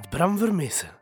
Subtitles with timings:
[0.00, 0.99] met Bram Vermessen.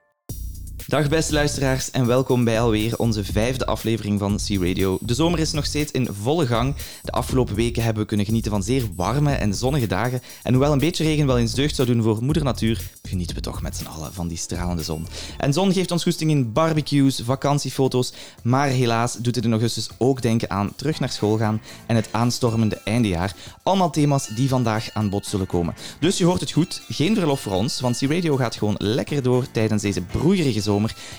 [0.88, 4.98] Dag beste luisteraars en welkom bij alweer onze vijfde aflevering van C-Radio.
[5.00, 6.74] De zomer is nog steeds in volle gang.
[7.02, 10.20] De afgelopen weken hebben we kunnen genieten van zeer warme en zonnige dagen.
[10.42, 13.42] En hoewel een beetje regen wel eens deugd zou doen voor moeder natuur, genieten we
[13.42, 15.06] toch met z'n allen van die stralende zon.
[15.38, 20.22] En zon geeft ons goesting in barbecues, vakantiefoto's, maar helaas doet het in augustus ook
[20.22, 23.34] denken aan terug naar school gaan en het aanstormende eindejaar.
[23.62, 25.74] Allemaal thema's die vandaag aan bod zullen komen.
[26.00, 29.50] Dus je hoort het goed, geen verlof voor ons, want C-Radio gaat gewoon lekker door
[29.50, 30.76] tijdens deze broeierige zomer.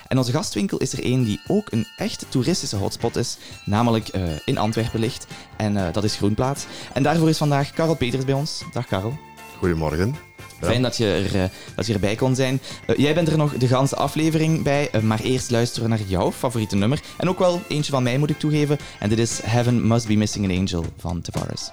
[0.07, 4.21] En onze gastwinkel is er één die ook een echte toeristische hotspot is, namelijk eh,
[4.45, 5.27] in Antwerpen ligt.
[5.57, 6.65] En eh, dat is Groenplaats.
[6.93, 8.63] En daarvoor is vandaag Karel Peters bij ons.
[8.73, 9.17] Dag Karel.
[9.57, 10.15] Goedemorgen.
[10.61, 12.61] Fijn dat je, er, eh, dat je erbij kon zijn.
[12.97, 17.01] jij bent er nog de ganse aflevering bij, maar eerst luisteren naar jouw favoriete nummer.
[17.17, 18.77] En ook wel eentje van mij moet ik toegeven.
[18.99, 21.69] En dit is Heaven Must Be Missing an Angel van Tavares.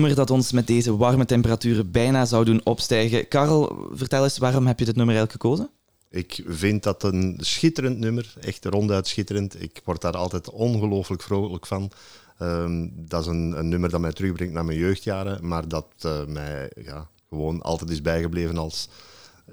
[0.00, 3.28] Nummer dat ons met deze warme temperaturen bijna zou doen opstijgen.
[3.28, 5.70] Karel, vertel eens, waarom heb je dit nummer eigenlijk gekozen?
[6.10, 9.62] Ik vind dat een schitterend nummer, echt ronduit schitterend.
[9.62, 11.90] Ik word daar altijd ongelooflijk vrolijk van.
[12.38, 16.24] Ehm, dat is een, een, nummer dat mij terugbrengt naar mijn jeugdjaren, maar dat uh,
[16.26, 18.88] mij ja, gewoon altijd is bijgebleven als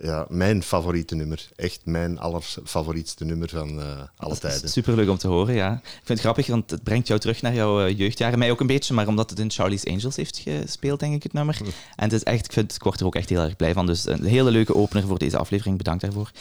[0.01, 1.47] ja, mijn favoriete nummer.
[1.55, 3.85] Echt mijn allerfavorietste nummer van uh,
[4.17, 4.69] alle tijden.
[4.69, 5.73] Superleuk om te horen, ja.
[5.73, 8.39] Ik vind het grappig, want het brengt jou terug naar jouw uh, jeugdjaren.
[8.39, 11.33] Mij ook een beetje, maar omdat het in Charlie's Angels heeft gespeeld, denk ik, het
[11.33, 11.57] nummer.
[11.95, 13.85] En het is echt, ik, vind, ik word er ook echt heel erg blij van.
[13.85, 15.77] Dus een hele leuke opener voor deze aflevering.
[15.77, 16.31] Bedankt daarvoor.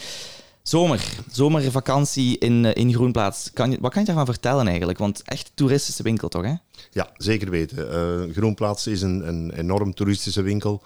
[0.61, 3.51] Zomer, zomervakantie in, uh, in Groenplaats.
[3.53, 4.97] Kan je, wat kan je daarvan vertellen eigenlijk?
[4.97, 6.53] Want echt toeristische winkel toch, hè?
[6.91, 8.33] Ja, zeker weten.
[8.33, 10.83] Groenplaats is een, een enorm toeristische winkel.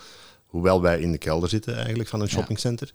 [0.47, 2.93] Hoewel wij in de kelder zitten eigenlijk van een shoppingcenter,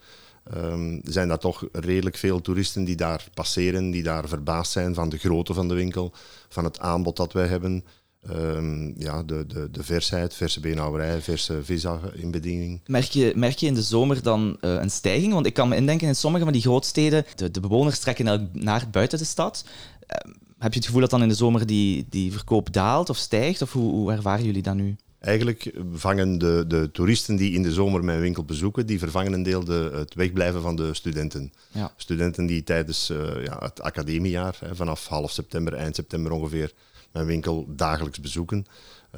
[0.56, 5.08] um, zijn er toch redelijk veel toeristen die daar passeren, die daar verbaasd zijn van
[5.08, 6.12] de grootte van de winkel,
[6.48, 7.84] van het aanbod dat wij hebben.
[8.30, 12.80] Um, ja, de, de, de versheid, verse beenhouwerij, verse visa in bediening.
[12.86, 15.32] Merk je, merk je in de zomer dan uh, een stijging?
[15.32, 18.88] Want ik kan me indenken, in sommige van die grootsteden, de, de bewoners trekken naar
[18.90, 19.64] buiten de stad.
[19.66, 23.16] Uh, heb je het gevoel dat dan in de zomer die, die verkoop daalt of
[23.16, 23.62] stijgt?
[23.62, 24.96] Of hoe, hoe ervaren jullie dat nu?
[25.22, 29.42] Eigenlijk vangen de, de toeristen die in de zomer mijn winkel bezoeken, die vervangen een
[29.42, 31.52] deel de, het wegblijven van de studenten.
[31.72, 31.92] Ja.
[31.96, 36.72] Studenten die tijdens uh, ja, het academiejaar, hè, vanaf half september, eind september ongeveer,
[37.12, 38.66] mijn winkel dagelijks bezoeken.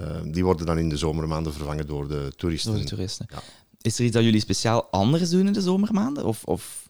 [0.00, 2.72] Uh, die worden dan in de zomermaanden vervangen door de toeristen.
[2.72, 3.26] Door de toeristen.
[3.30, 3.42] Ja.
[3.80, 6.24] Is er iets dat jullie speciaal anders doen in de zomermaanden?
[6.24, 6.83] Of, of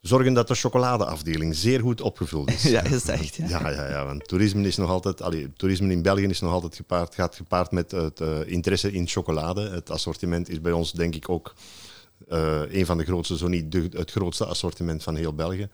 [0.00, 2.62] zorgen dat de chocoladeafdeling zeer goed opgevuld is.
[2.78, 3.34] Ja, is echt.
[3.34, 6.52] Ja, ja, ja, ja want toerisme is nog altijd, allee, toerisme in België is nog
[6.52, 9.68] altijd gepaard, gaat gepaard met het uh, interesse in chocolade.
[9.68, 11.54] Het assortiment is bij ons denk ik ook
[12.28, 15.68] uh, een van de grootste, zo niet de, het grootste assortiment van heel België.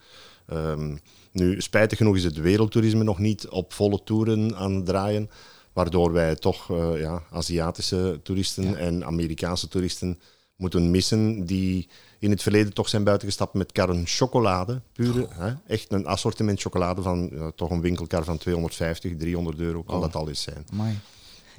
[0.53, 0.99] Um,
[1.31, 5.29] nu, spijtig genoeg is het wereldtoerisme nog niet op volle toeren aan het draaien,
[5.73, 8.75] waardoor wij toch uh, ja, Aziatische toeristen ja.
[8.75, 10.19] en Amerikaanse toeristen
[10.55, 14.81] moeten missen die in het verleden toch zijn buitengestapt met karren chocolade.
[14.91, 15.37] Pure, oh.
[15.37, 15.53] hè?
[15.67, 20.01] Echt een assortiment chocolade van toch een winkelkar van 250, 300 euro kan oh.
[20.01, 20.65] dat al eens zijn.
[20.71, 20.99] Amai.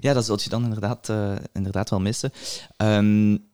[0.01, 2.33] Ja, dat zult je dan inderdaad, uh, inderdaad wel missen.
[2.77, 3.45] Um,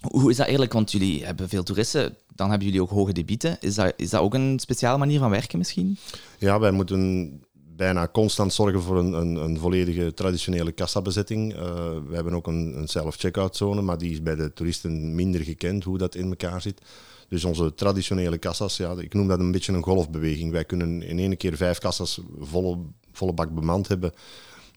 [0.00, 0.72] hoe is dat eigenlijk?
[0.72, 3.56] Want jullie hebben veel toeristen, dan hebben jullie ook hoge debieten.
[3.60, 5.98] Is dat, is dat ook een speciale manier van werken misschien?
[6.38, 7.42] Ja, wij moeten
[7.80, 11.54] bijna constant zorgen voor een, een, een volledige traditionele kassabezetting.
[11.54, 11.60] Uh,
[12.08, 15.84] we hebben ook een, een self-checkout zone, maar die is bij de toeristen minder gekend
[15.84, 16.80] hoe dat in elkaar zit.
[17.28, 20.52] Dus onze traditionele kassas, ja, ik noem dat een beetje een golfbeweging.
[20.52, 22.78] Wij kunnen in één keer vijf kassas volle,
[23.12, 24.12] volle bak bemand hebben,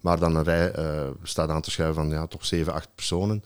[0.01, 3.43] maar dan een rij uh, staat aan te schuiven van ja, toch zeven, acht personen.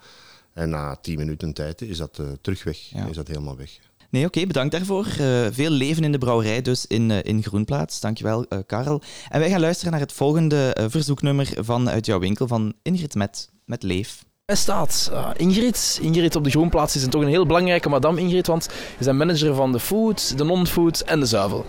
[0.53, 3.05] En na tien minuten tijd is dat uh, terug weg, ja.
[3.05, 3.79] is dat helemaal weg.
[4.09, 5.05] Nee, oké, okay, bedankt daarvoor.
[5.05, 7.99] Uh, veel leven in de brouwerij dus in, uh, in Groenplaats.
[7.99, 9.01] Dankjewel, uh, Karel.
[9.29, 13.49] En wij gaan luisteren naar het volgende verzoeknummer van uit jouw winkel van Ingrid Met,
[13.65, 14.25] met Leef.
[14.45, 15.99] Hij staat Ingrid.
[16.01, 19.17] Ingrid op de Groenplaats is een toch een heel belangrijke madame Ingrid, want je bent
[19.17, 21.65] manager van de food, de non-food en de zuivel.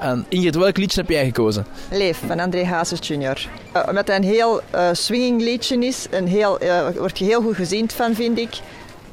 [0.00, 1.66] En Ingrid, welk liedje heb jij gekozen?
[1.90, 3.48] Leef, van André Hazes Jr.
[3.88, 4.60] omdat hij een heel
[4.92, 6.58] swinging liedje is, een heel,
[6.96, 8.60] wordt je heel goed gezien van, vind ik.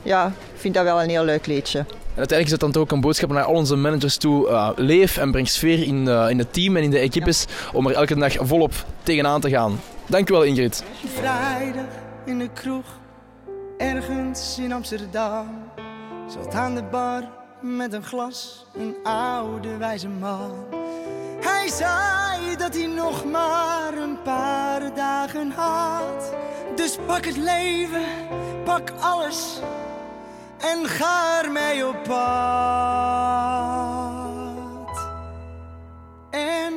[0.04, 1.86] Ja, ik vind dat wel een heel leuk liedje.
[2.16, 4.50] En uiteindelijk is dat dan ook een boodschap naar al onze managers toe.
[4.50, 7.88] Uh, leef en breng sfeer in, uh, in het team en in de equipes om
[7.88, 9.80] er elke dag volop tegenaan te gaan.
[10.06, 10.84] Dankjewel Ingrid.
[11.14, 11.86] Vrijdag
[12.26, 12.86] in de kroeg,
[13.78, 15.48] ergens in Amsterdam.
[16.28, 17.24] Zat aan de bar
[17.62, 20.52] met een glas, een oude wijze man.
[21.42, 26.34] Hij zei dat hij nog maar een paar dagen had.
[26.76, 28.06] Dus pak het leven,
[28.64, 29.60] pak alles
[30.58, 32.18] en ga ermee op pad.
[36.32, 36.74] En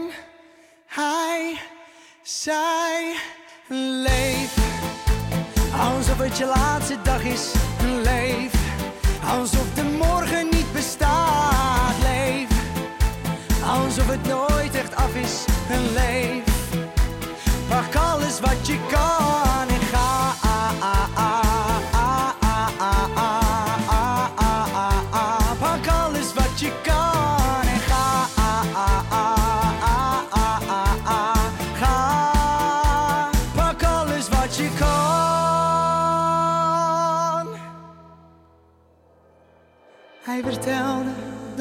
[0.86, 1.58] hij
[2.22, 3.16] zei:
[4.02, 4.56] Leef
[5.80, 7.52] alsof het je laatste dag is.
[8.02, 8.52] Leef
[9.24, 11.94] alsof de morgen niet bestaat.
[12.02, 12.48] Leef
[13.64, 15.44] alsof het nooit echt af is.
[15.94, 16.48] Leef
[17.68, 19.17] pak alles wat je kan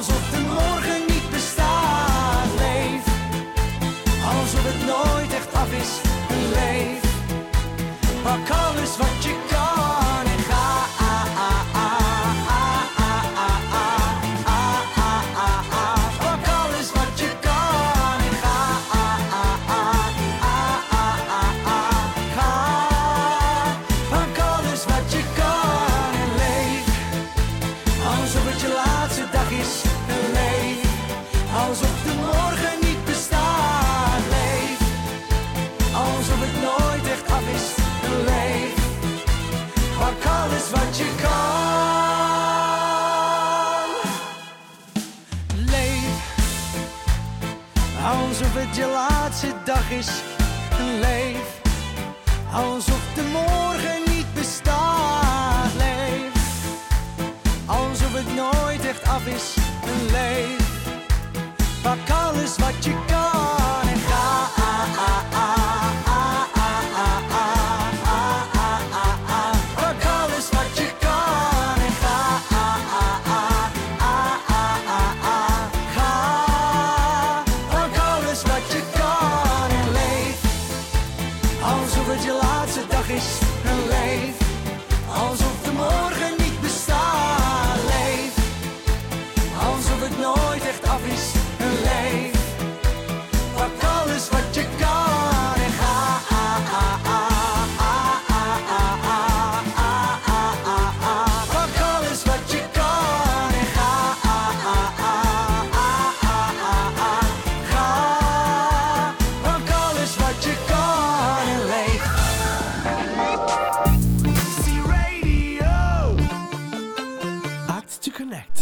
[0.00, 2.48] Alsof de morgen niet bestaat.
[2.56, 3.04] Leef
[4.24, 5.92] alsof het nooit echt af is.
[6.54, 7.00] Leef
[8.22, 9.49] pak alles wat je
[36.20, 37.74] Alsof het nooit echt af is
[38.04, 38.74] en leef.
[39.98, 41.40] Pak alles wat je kan.
[45.66, 46.14] Leef.
[48.04, 50.08] Alsof het je laatste dag is
[50.78, 51.60] en leef.
[52.52, 55.72] Alsof de morgen niet bestaat.
[55.76, 56.32] Leef.
[57.66, 60.58] Alsof het nooit echt af is en leef.
[61.82, 63.39] Pak alles wat je kan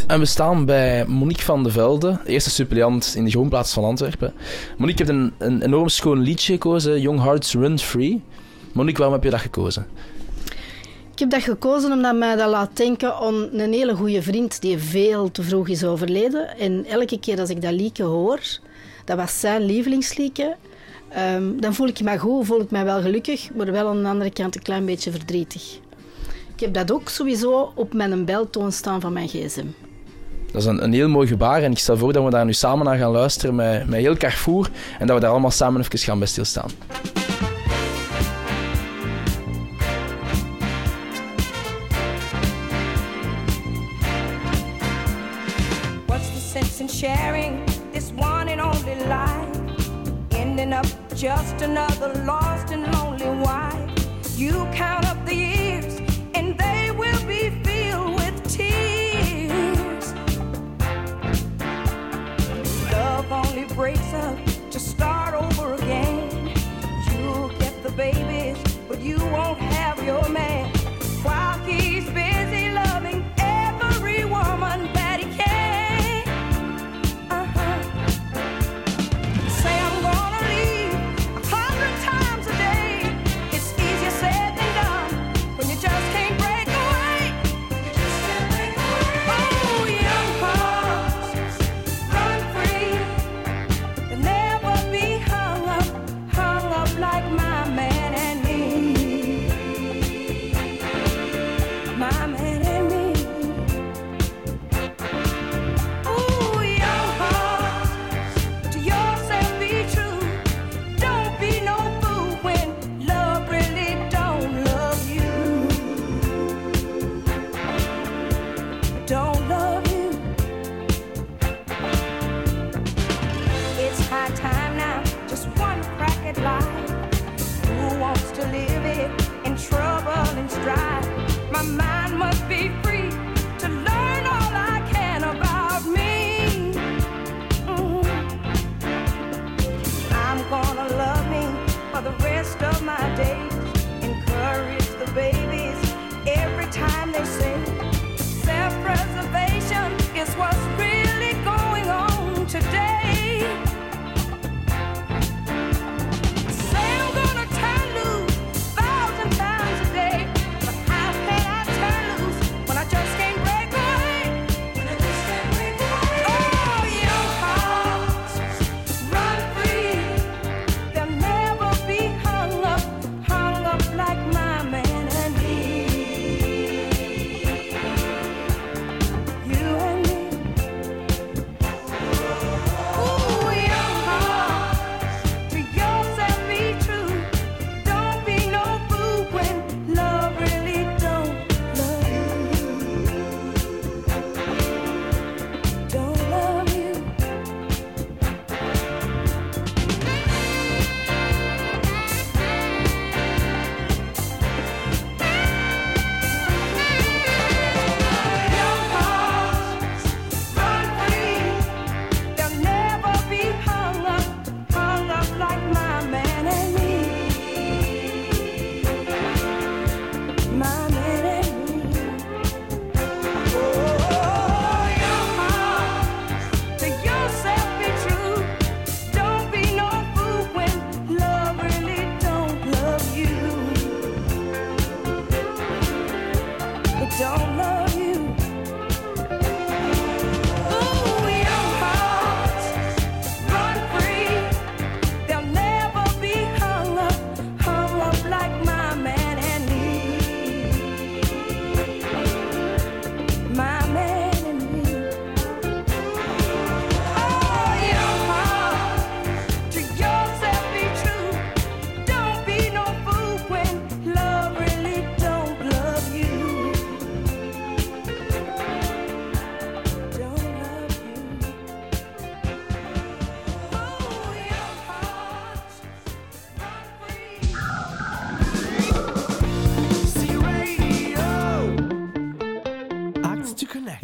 [0.08, 4.32] En we staan bij Monique van de Velde, eerste suppleant in de Groenplaats van Antwerpen.
[4.76, 8.22] Monique heeft een, een enorm schoon liedje gekozen, Young Hearts Run Free.
[8.72, 9.86] Monique, waarom heb je dat gekozen?
[11.12, 14.78] Ik heb dat gekozen omdat mij dat laat denken aan een hele goede vriend die
[14.78, 16.58] veel te vroeg is overleden.
[16.58, 18.40] En elke keer als ik dat liedje hoor,
[19.04, 20.56] dat was zijn lievelingsliedje,
[21.08, 24.08] ehm, dan voel ik me goed, voel ik me wel gelukkig, maar wel aan de
[24.08, 25.78] andere kant een klein beetje verdrietig.
[26.54, 29.66] Ik heb dat ook sowieso op mijn beltoon staan van mijn gsm.
[30.52, 32.52] Dat is een, een heel mooi gebaar en ik stel voor dat we daar nu
[32.52, 35.98] samen naar gaan luisteren met, met heel Carrefour en dat we daar allemaal samen even
[35.98, 36.70] gaan bij stilstaan.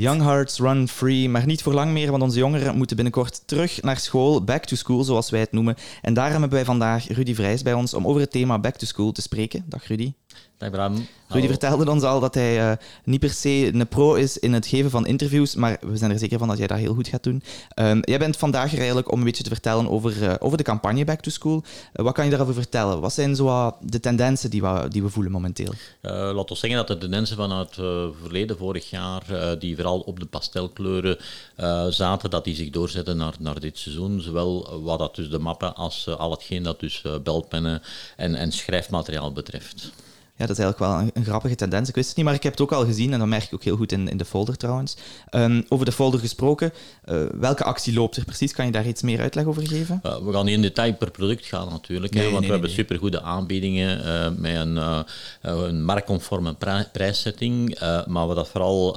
[0.05, 3.83] Young Hearts Run Free, maar niet voor lang meer, want onze jongeren moeten binnenkort terug
[3.83, 5.77] naar school, back to school zoals wij het noemen.
[6.03, 8.87] En daarom hebben wij vandaag Rudy Vrijs bij ons om over het thema back to
[8.87, 9.65] school te spreken.
[9.69, 10.13] Dag Rudy.
[10.59, 11.07] Dag Bram.
[11.29, 14.67] Rudy vertelde ons al dat hij uh, niet per se een pro is in het
[14.67, 17.23] geven van interviews, maar we zijn er zeker van dat jij dat heel goed gaat
[17.23, 17.43] doen.
[17.77, 20.65] Um, jij bent vandaag er eigenlijk om een beetje te vertellen over, uh, over de
[20.65, 21.63] campagne Back to School.
[21.95, 23.01] Uh, wat kan je daarover vertellen?
[23.01, 25.73] Wat zijn zo de tendensen die we, die we voelen momenteel?
[26.03, 29.23] laten we zeggen dat de tendensen vanuit het verleden, vorig jaar,
[29.59, 31.19] die vooral op de pastelkleuren
[31.89, 34.21] zaten, dat die zich doorzetten naar, naar dit seizoen.
[34.21, 37.83] Zowel wat dat dus de mappen als al hetgeen dat dus belpennen
[38.17, 39.93] en, en schrijfmateriaal betreft
[40.37, 41.89] ja, dat is eigenlijk wel een, een, grappige tendens.
[41.89, 43.55] Ik wist het niet, maar ik heb het ook al gezien en dat merk ik
[43.55, 44.97] ook heel goed in, in de folder trouwens.
[45.31, 46.73] Um, over de folder gesproken,
[47.09, 48.53] uh, welke actie loopt er precies?
[48.53, 50.01] Kan je daar iets meer uitleg over geven?
[50.07, 52.57] Uh, we gaan niet in detail per product gaan natuurlijk, nee, hè, want nee, we
[52.57, 55.05] nee, hebben supergoede aanbiedingen uh, met een,
[55.41, 56.55] een marktconforme
[56.93, 57.79] prijszetting.
[58.07, 58.91] maar wat dat vooral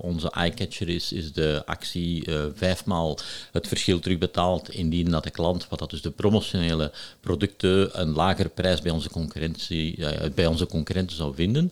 [0.00, 3.18] onze eyecatcher is, is de actie vijfmaal
[3.52, 8.48] het verschil terugbetaald indien dat de klant, wat dat dus de promotionele producten, een lagere
[8.48, 9.98] prijs bij onze concurrentie,
[10.34, 11.70] bij onze concurrentie concurrenten zou vinden.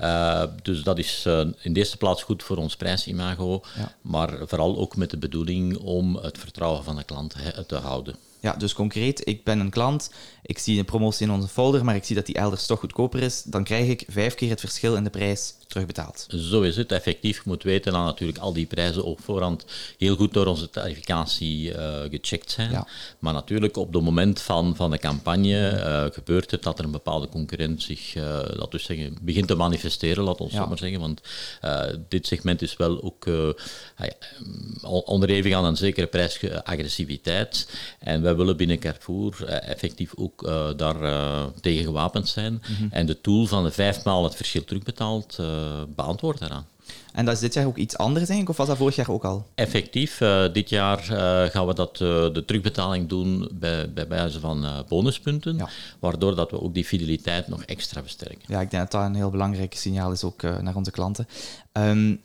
[0.00, 3.94] Uh, dus dat is uh, in de eerste plaats goed voor ons prijsimago, ja.
[4.00, 7.34] maar vooral ook met de bedoeling om het vertrouwen van de klant
[7.66, 8.16] te houden.
[8.40, 10.10] Ja, dus concreet, ik ben een klant,
[10.42, 13.22] ik zie een promotie in onze folder, maar ik zie dat die elders toch goedkoper
[13.22, 16.26] is, dan krijg ik vijf keer het verschil in de prijs terugbetaald.
[16.28, 16.92] Zo is het.
[16.92, 19.64] Effectief, je moet weten dat natuurlijk al die prijzen op voorhand
[19.98, 22.70] heel goed door onze tarificatie uh, gecheckt zijn.
[22.70, 22.86] Ja.
[23.18, 26.90] Maar natuurlijk op het moment van, van de campagne uh, gebeurt het dat er een
[26.90, 30.62] bepaalde concurrent zich, uh, laten we zeggen, begint te manifesteren, laat ons ja.
[30.62, 31.00] zo maar zeggen.
[31.00, 31.20] Want
[32.08, 33.26] dit segment is wel ook
[34.82, 37.68] onderhevig aan een zekere prijsagressiviteit.
[37.98, 40.96] En wij willen binnen Carrefour effectief ook daar
[41.60, 42.52] tegen gewapend zijn.
[42.52, 42.88] Mm -hmm.
[42.90, 45.38] En de tool van de vijfmaal het verschil terugbetaald
[45.94, 46.66] beantwoord daaraan.
[47.12, 49.10] En dat is dit jaar ook iets anders, denk ik, of was dat vorig jaar
[49.10, 49.46] ook al?
[49.54, 50.20] Effectief.
[50.20, 54.84] Uh, dit jaar uh, gaan we dat, uh, de terugbetaling doen bij, bij wijze van
[54.88, 55.68] bonuspunten, ja.
[55.98, 58.42] waardoor dat we ook die fideliteit nog extra versterken.
[58.46, 61.28] Ja, ik denk dat dat een heel belangrijk signaal is ook naar onze klanten.
[61.72, 62.20] Um,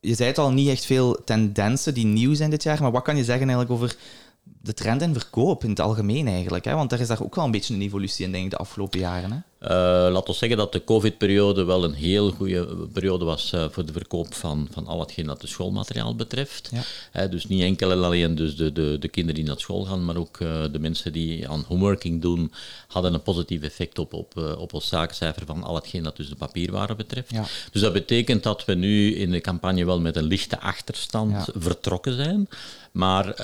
[0.00, 3.02] je zei het al, niet echt veel tendensen die nieuw zijn dit jaar, maar wat
[3.02, 3.96] kan je zeggen eigenlijk over
[4.44, 6.64] de trend in verkoop in het algemeen eigenlijk?
[6.64, 6.74] Hè?
[6.74, 9.00] Want daar is daar ook wel een beetje een evolutie in, denk ik, de afgelopen
[9.00, 9.30] jaren.
[9.30, 9.38] Hè?
[9.64, 13.86] Uh, laat ons zeggen dat de COVID-periode wel een heel goede periode was uh, voor
[13.86, 16.70] de verkoop van, van al hetgeen dat de schoolmateriaal betreft.
[16.72, 17.22] Ja.
[17.24, 20.04] Uh, dus niet enkel en alleen dus de, de, de kinderen die naar school gaan,
[20.04, 22.52] maar ook de mensen die aan homeworking doen,
[22.88, 26.36] hadden een positief effect op, op, op ons zakencijfer van al hetgeen dat dus de
[26.36, 27.30] papierwaren betreft.
[27.30, 27.44] Ja.
[27.72, 31.46] Dus dat betekent dat we nu in de campagne wel met een lichte achterstand ja.
[31.54, 32.48] vertrokken zijn.
[32.94, 33.36] Maar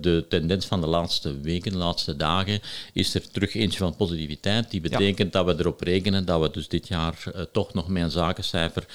[0.00, 2.60] de tendens van de laatste weken, de laatste dagen,
[2.92, 4.70] is er terug eentje van positiviteit.
[4.70, 8.02] Die betekent dat we erop rekenen dat we dus dit jaar uh, toch nog met
[8.02, 8.86] een zakencijfer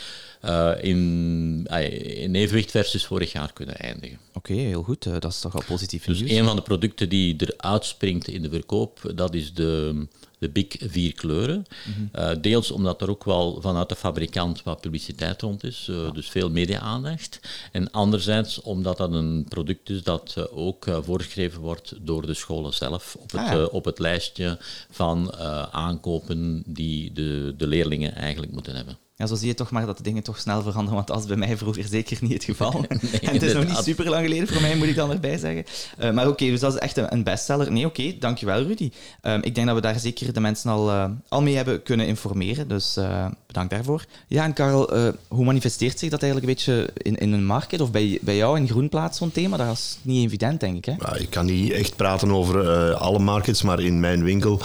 [0.45, 4.17] uh, in, uh, in evenwicht versus vorig jaar kunnen eindigen.
[4.33, 5.03] Oké, okay, heel goed.
[5.03, 8.49] dat is toch wel positief Dus een van de producten die eruit springt in de
[8.49, 10.05] verkoop, dat is de,
[10.37, 11.65] de Big vier kleuren.
[11.85, 12.09] Mm -hmm.
[12.21, 16.09] uh, deels omdat er ook wel vanuit de fabrikant wat publiciteit rond is, ja.
[16.09, 17.39] dus veel media-aandacht.
[17.71, 23.15] En anderzijds omdat dat een product is dat ook voorgeschreven wordt door de scholen zelf
[23.19, 23.63] op het, ah, ja.
[23.63, 24.57] op het lijstje
[24.89, 25.35] van
[25.71, 28.97] aankopen die de, de leerlingen eigenlijk moeten hebben.
[29.17, 31.25] Ja, zo zie je toch maar dat de dingen toch snel veranderen, want dat is
[31.25, 32.71] bij mij vroeger zeker niet het geval.
[32.87, 35.37] nee, en het is nog niet super lang geleden voor mij, moet ik dan erbij
[35.37, 35.65] zeggen.
[35.99, 37.71] Uh, maar oké, okay, dus dat is echt een, bestseller.
[37.71, 38.91] Nee, oké, okay, dankjewel Rudy.
[39.21, 42.07] Um, ik denk dat we daar zeker de mensen al, uh, al mee hebben kunnen
[42.07, 44.05] informeren, dus uh, bedankt daarvoor.
[44.27, 47.91] Ja, en Karel, hoe manifesteert zich dat eigenlijk een beetje in, in een market of
[47.91, 49.57] bij, bij jou in Groenplaats, zo'n thema?
[49.57, 50.85] Dat is niet evident, denk ik.
[50.85, 50.93] Hè?
[50.99, 54.61] Ja, ik kan niet echt praten over alle markets, maar in mijn winkel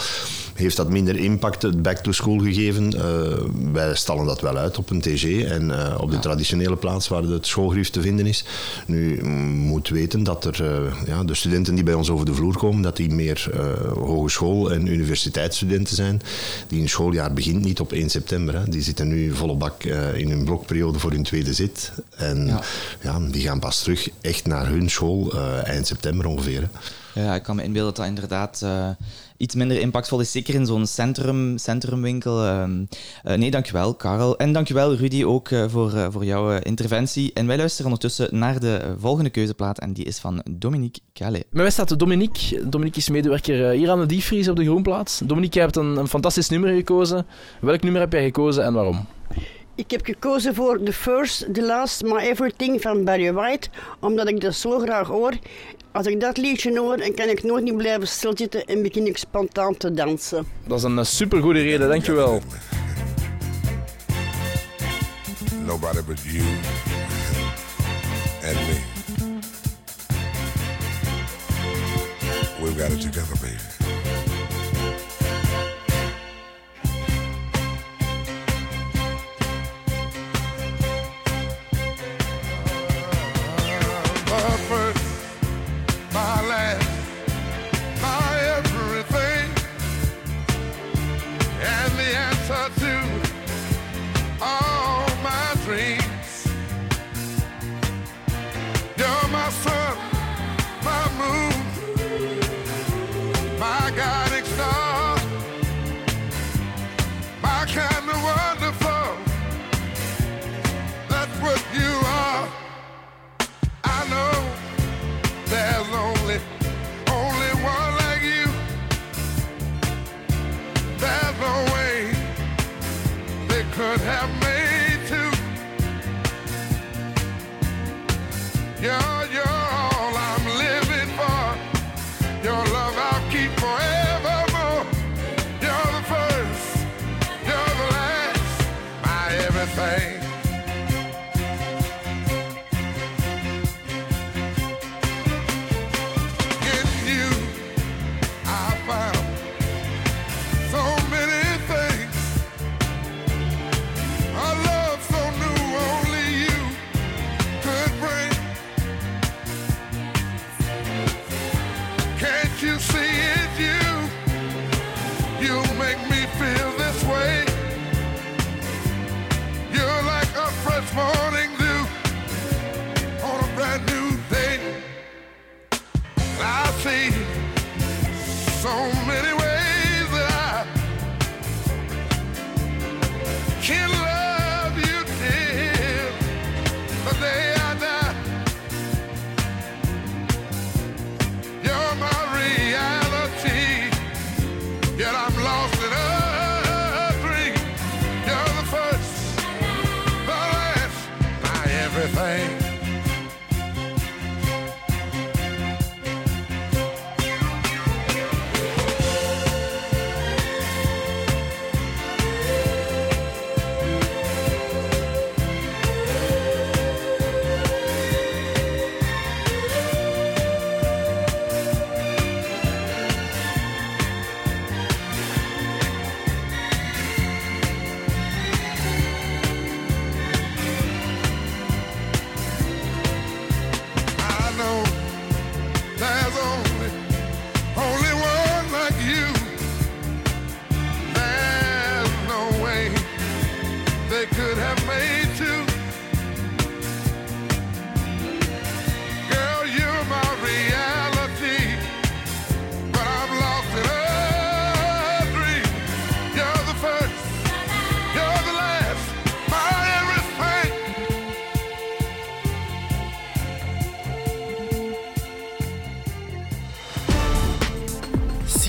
[0.54, 2.92] heeft dat minder impact, het back-to-school gegeven.
[3.72, 6.22] wij stallen dat wel uit op een TG en uh, op de ja.
[6.22, 8.44] traditionele plaats waar het schoolgrief te vinden is.
[8.86, 9.24] Nu
[9.54, 12.82] moet weten dat er uh, ja, de studenten die bij ons over de vloer komen,
[12.82, 16.20] dat die meer uh, hogeschool- en universiteitsstudenten zijn.
[16.68, 18.54] Die hun schooljaar begint niet op 1 september.
[18.54, 18.68] Hè.
[18.68, 19.82] Die zitten nu volle bak
[20.14, 21.92] in hun blokperiode voor hun tweede zit.
[22.16, 22.60] En ja.
[23.02, 23.18] ja.
[23.30, 25.32] die gaan pas terug echt naar hun school
[25.64, 26.60] eind september ongeveer.
[26.60, 27.22] Hè.
[27.22, 28.62] Ja, ik kan me inbeelden dat dat inderdaad
[29.40, 32.46] iets minder impactvol is, zeker in zo'n centrum, centrumwinkel.
[32.46, 32.64] Uh,
[33.22, 34.38] nee, dankjewel, Karel.
[34.38, 37.32] En dankjewel, Rudy, ook uh, voor, voor jouw interventie.
[37.32, 41.42] En wij luisteren ondertussen naar de volgende keuzeplaat, en die is van Dominique Calais.
[41.50, 42.68] Met mij staat Dominique.
[42.68, 45.18] Dominique is medewerker hier aan de Diefries op de Groenplaats.
[45.18, 47.26] Dominique, jij hebt een, een fantastisch nummer gekozen.
[47.60, 49.06] Welk nummer heb jij gekozen en waarom?
[49.80, 53.68] Ik heb gekozen voor The First, The Last, My Everything van Barry White,
[54.00, 55.32] omdat ik dat zo graag hoor.
[55.92, 59.16] Als ik dat liedje hoor, dan kan ik nooit niet blijven stilzitten en begin ik
[59.16, 60.46] spontaan te dansen.
[60.66, 62.40] Dat is een supergoede reden, dankjewel.
[65.66, 66.44] Nobody but you.
[68.44, 68.76] and me.
[72.62, 73.79] We've got it together, baby.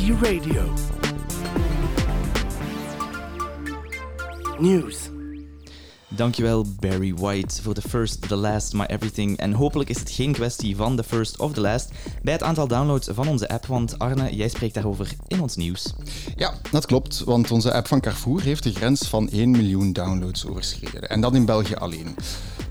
[0.09, 0.65] Radio.
[4.59, 5.20] News.
[6.15, 9.37] Dankjewel Barry White voor The First, The Last, My Everything.
[9.37, 11.89] En hopelijk is het geen kwestie van The First of The Last
[12.21, 15.93] bij het aantal downloads van onze app, want Arne, jij spreekt daarover in ons nieuws.
[16.35, 20.47] Ja, dat klopt, want onze app van Carrefour heeft de grens van 1 miljoen downloads
[20.47, 21.09] overschreden.
[21.09, 22.15] En dat in België alleen.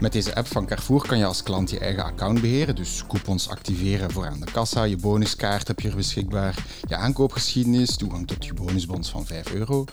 [0.00, 3.48] Met deze app van Carrefour kan je als klant je eigen account beheren, dus coupons
[3.48, 8.44] activeren voor aan de kassa, je bonuskaart heb je er beschikbaar, je aankoopgeschiedenis, toegang tot
[8.44, 9.85] je bonusbons van 5 euro.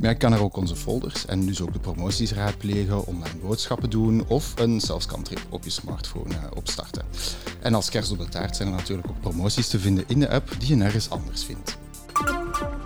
[0.00, 3.90] Maar je kan er ook onze folders en dus ook de promoties raadplegen, online boodschappen
[3.90, 7.02] doen of een selfscantrip op je smartphone eh, opstarten.
[7.60, 10.30] En als kerst op de taart zijn er natuurlijk ook promoties te vinden in de
[10.30, 11.76] app die je nergens anders vindt.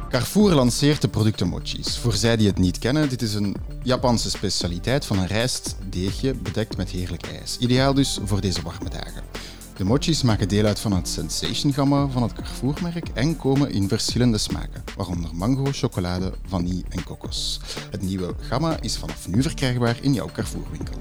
[0.09, 1.99] Carrefour lanceert de producten mochis.
[1.99, 6.77] Voor zij die het niet kennen, dit is een Japanse specialiteit van een rijstdeegje bedekt
[6.77, 7.57] met heerlijk ijs.
[7.59, 9.23] Ideaal dus voor deze warme dagen.
[9.83, 14.39] De mochis maken deel uit van het Sensation-gamma van het Carrefour-merk en komen in verschillende
[14.39, 17.61] smaken, waaronder mango, chocolade, vanille en kokos.
[17.91, 20.95] Het nieuwe gamma is vanaf nu verkrijgbaar in jouw Carrefour-winkel.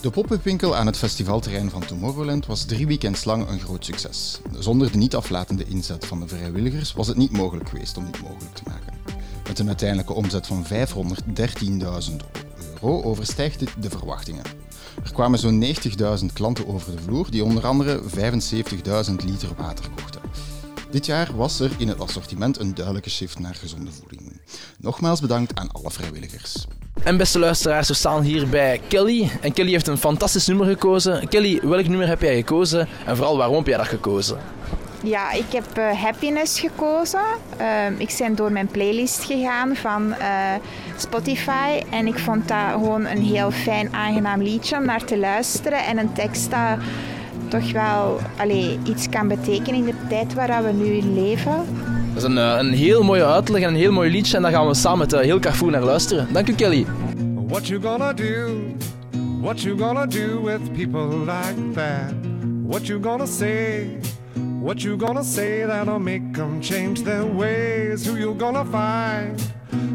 [0.00, 4.40] De pop-up winkel aan het festivalterrein van Tomorrowland was drie weekends lang een groot succes.
[4.58, 8.22] Zonder de niet aflatende inzet van de vrijwilligers was het niet mogelijk geweest om dit
[8.22, 8.92] mogelijk te maken.
[9.48, 12.14] Met een uiteindelijke omzet van 513.000
[12.80, 14.65] euro overstijgt dit de verwachtingen.
[15.04, 20.20] Er kwamen zo'n 90.000 klanten over de vloer die onder andere 75.000 liter water kochten.
[20.90, 24.40] Dit jaar was er in het assortiment een duidelijke shift naar gezonde voeding.
[24.78, 26.66] Nogmaals bedankt aan alle vrijwilligers.
[27.02, 29.30] En beste luisteraars, we staan hier bij Kelly.
[29.40, 31.28] En Kelly heeft een fantastisch nummer gekozen.
[31.28, 32.88] Kelly, welk nummer heb jij gekozen?
[33.06, 34.38] En vooral waarom heb jij dat gekozen?
[35.06, 37.24] Ja, ik heb eh, Happiness gekozen.
[37.56, 40.28] Ehm, ik ben door mijn playlist gegaan van eh,
[40.96, 41.82] Spotify.
[41.90, 45.84] En ik vond dat gewoon een heel fijn, aangenaam liedje om naar te luisteren.
[45.84, 46.78] En een tekst dat
[47.48, 51.56] toch wel allee, iets kan betekenen in de tijd waar we nu in leven.
[52.14, 54.36] Dat is een, eh, een heel mooie uitleg en een heel mooi liedje.
[54.36, 56.28] En daar gaan we samen met heel Carrefour naar luisteren.
[56.32, 56.86] Dank u, Kelly.
[57.46, 58.58] What you gonna do?
[59.40, 62.12] What you gonna do with people like that?
[62.66, 63.86] What you gonna say?
[64.66, 68.04] What you gonna say that'll make them change their ways?
[68.04, 69.40] Who you gonna find?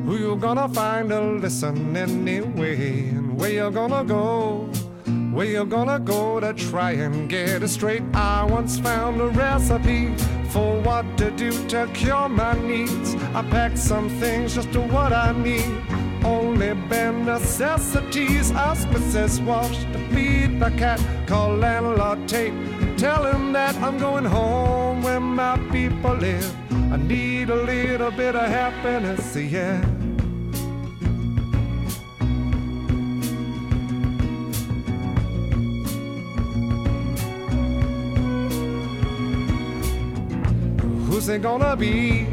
[0.06, 3.10] Who you gonna find to listen anyway?
[3.10, 4.70] And where you gonna go?
[5.34, 8.04] Where you gonna go to try and get it straight?
[8.14, 10.16] I once found a recipe
[10.52, 13.16] for what to do to cure my needs.
[13.36, 15.70] I packed some things just to what I need.
[16.24, 18.52] Only bare necessities.
[18.52, 19.44] Ask Mrs.
[19.44, 21.02] Wash to feed the cat.
[21.28, 22.81] Call landlord Tate.
[23.02, 26.56] Tell him that I'm going home where my people live.
[26.94, 29.82] I need a little bit of happiness, yeah.
[41.08, 42.28] Who's it gonna be?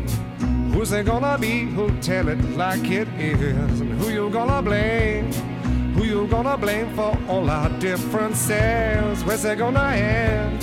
[0.72, 3.80] Who's it gonna be who'll tell it like it is?
[3.80, 5.47] And who you gonna blame?
[5.98, 9.24] Who you gonna blame for all our differences?
[9.24, 10.62] Where's it gonna end?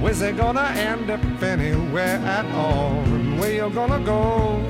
[0.00, 2.94] Where's it gonna end if anywhere at all?
[3.40, 4.62] Where you gonna go?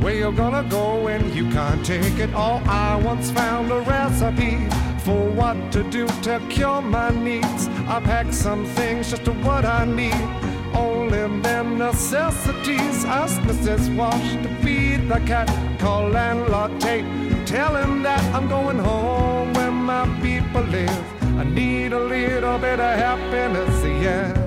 [0.00, 2.62] Where you gonna go when you can't take it all?
[2.66, 4.66] I once found a recipe
[5.00, 7.68] for what to do to cure my needs.
[7.86, 10.24] I packed some things just to what I need.
[10.74, 13.04] Only them necessities.
[13.04, 13.94] Ask Mrs.
[13.94, 15.50] Wash to feed the cat.
[15.78, 17.33] Call landlord Tate.
[17.46, 21.22] Tell him that I'm going home where my people live.
[21.38, 24.43] I need a little bit of happiness, yeah.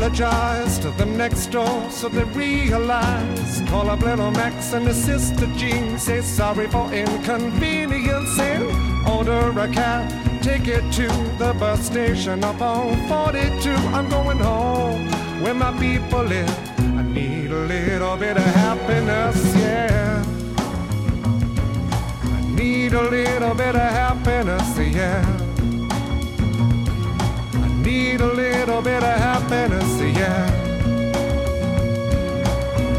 [0.00, 3.60] Apologize to the next door so they realize.
[3.68, 5.98] Call up little Max and his sister Jean.
[5.98, 10.08] Say sorry for inconvenience and order a cab.
[10.42, 11.06] Take it to
[11.38, 13.70] the bus station up on 42.
[13.92, 15.06] I'm going home
[15.42, 16.78] where my people live.
[16.78, 20.24] I need a little bit of happiness, yeah.
[22.24, 25.49] I need a little bit of happiness, yeah.
[28.60, 30.50] Little bit of happiness, yeah.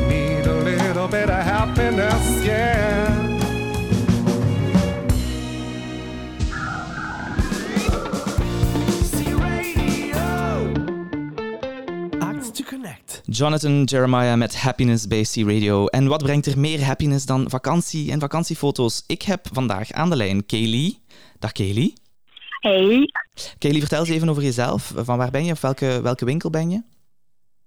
[0.07, 3.29] Need a little bit of happiness, yeah.
[12.19, 13.21] Act to Connect.
[13.25, 15.85] Jonathan Jeremiah met Happiness bij C Radio.
[15.85, 19.03] En wat brengt er meer happiness dan vakantie en vakantiefoto's?
[19.07, 20.99] Ik heb vandaag aan de lijn Kaylee.
[21.39, 21.93] Dag Kaylee.
[22.61, 23.09] Hey,
[23.57, 24.91] Kaylee, vertel eens even over jezelf.
[24.95, 26.81] Van waar ben je of welke, welke winkel ben je?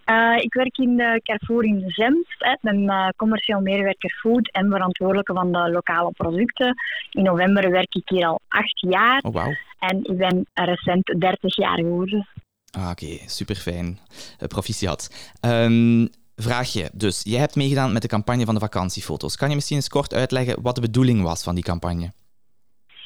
[0.03, 2.35] eh, ik werk in de Carrefour in Zemst.
[2.37, 2.51] hè.
[2.51, 6.75] Ik ben eh, commercieel medewerker food en verantwoordelijke van de lokale producten.
[7.11, 9.53] In november werk ik hier al acht jaar Oh, wauw.
[9.79, 12.27] en ik ben recent 30 jaar geworden.
[12.71, 13.99] Ah, Oké, super fijn.
[14.47, 15.31] proficiat.
[15.39, 16.89] Ehm, vraagje.
[16.93, 19.35] Dus, jij hebt meegedaan met de campagne van de vakantiefoto's.
[19.37, 22.11] Kan je misschien eens kort uitleggen wat de bedoeling was van die campagne?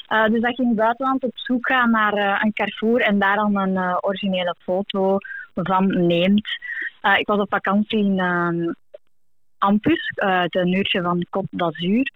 [0.09, 3.19] Eh, dus dat je in het buitenland op zoek gaat naar eh, een Carrefour en
[3.19, 5.17] daar dan een eh, originele foto
[5.53, 6.47] van neemt.
[7.17, 8.73] Ik was op vakantie in ehm,
[9.57, 12.11] Ampus, het een uurtje van Côte d'Azur.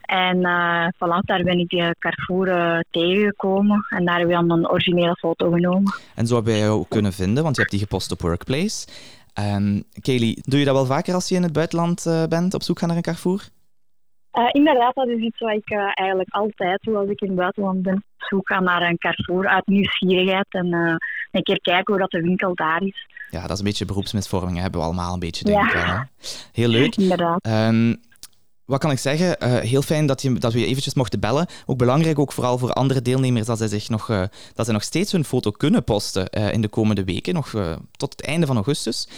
[0.00, 4.70] En eh voilà, daar ben ik die Carrefour tegengekomen en daar heb ik dan een
[4.70, 5.94] originele foto genomen.
[6.14, 8.86] En zo hebben wij jou kunnen vinden, want je hebt die gepost op Workplace.
[9.34, 12.78] Ehm Kaylee, doe je dat wel vaker als je in het buitenland bent, op zoek
[12.78, 13.48] gaan naar een Carrefour?
[14.36, 17.36] Eh, inderdaad, dat is iets wat ik eh, eigenlijk altijd doe als ik in het
[17.36, 18.04] buitenland ben.
[18.18, 20.94] Zoek gaan naar een Carrefour uit nieuwsgierigheid en eh,
[21.30, 23.06] een keer kijken hoe dat de winkel daar is.
[23.30, 25.66] Ja, dat is een beetje beroepsmisvorming, hebben we allemaal een beetje, denk Ja.
[25.66, 25.84] ik wel.
[25.96, 26.00] Hè?
[26.52, 26.96] Heel leuk.
[26.96, 27.38] Inderdaad.
[27.42, 27.94] Ehm,
[28.66, 29.40] wat kan ik zeggen?
[29.40, 31.46] Eh, heel fijn dat, je, dat we je eventjes mochten bellen.
[31.66, 34.22] Ook belangrijk, ook vooral voor andere deelnemers, dat zij, zich nog, eh,
[34.54, 37.54] dat zij nog steeds hun foto kunnen posten eh, in de komende weken, nog
[37.96, 39.08] tot het einde van augustus.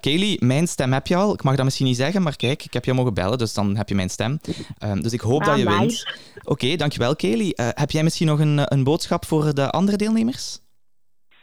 [0.00, 1.32] Kaylee, mijn stem heb je al.
[1.32, 3.76] Ik mag dat misschien niet zeggen, maar kijk, ik heb je mogen bellen, dus dan
[3.76, 4.40] heb je mijn stem.
[4.78, 5.80] Ehm, dus ik hoop Ah, dat je nice.
[5.80, 6.06] wint.
[6.44, 7.14] Oké, dankjewel.
[7.16, 10.58] Eh, heb jij misschien nog een, een boodschap voor de andere deelnemers?